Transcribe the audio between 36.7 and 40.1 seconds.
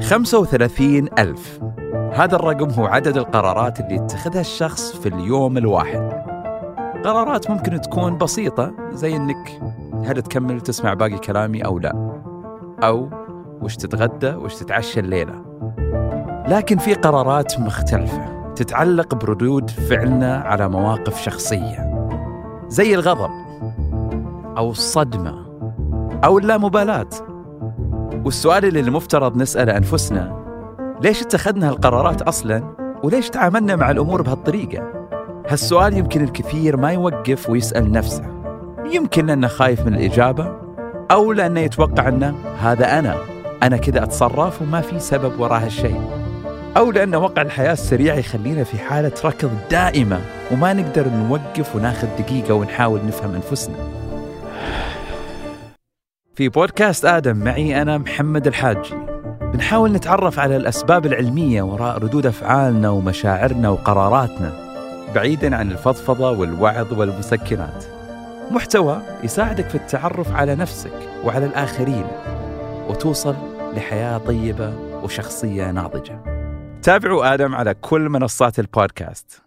ما يوقف ويسأل نفسه. يمكن لأنه خايف من